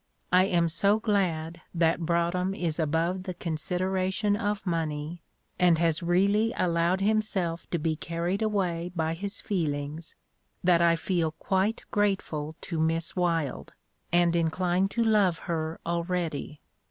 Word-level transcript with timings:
"I 0.31 0.45
am 0.45 0.67
so 0.67 0.99
glad 0.99 1.61
that 1.75 2.07
Broadhem 2.07 2.55
is 2.55 2.79
above 2.79 3.21
the 3.21 3.35
consideration 3.35 4.35
of 4.35 4.65
money, 4.65 5.21
and 5.59 5.77
has 5.77 6.01
really 6.01 6.51
allowed 6.57 7.01
himself 7.01 7.69
to 7.69 7.77
be 7.77 7.97
carried 7.97 8.41
away 8.41 8.91
by 8.95 9.13
his 9.13 9.41
feelings, 9.41 10.15
that 10.63 10.81
I 10.81 10.95
feel 10.95 11.33
quite 11.33 11.83
grateful 11.91 12.55
to 12.61 12.79
Miss 12.79 13.15
Wylde, 13.15 13.73
and 14.11 14.35
inclined 14.35 14.89
to 14.89 15.03
love 15.03 15.37
her 15.37 15.79
already." 15.85 16.61